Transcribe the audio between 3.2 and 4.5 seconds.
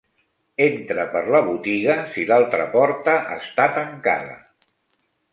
està tancada!